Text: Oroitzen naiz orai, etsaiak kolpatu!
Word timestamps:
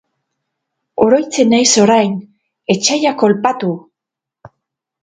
Oroitzen 1.05 1.53
naiz 1.55 1.69
orai, 1.83 2.01
etsaiak 2.77 3.21
kolpatu! 3.27 3.73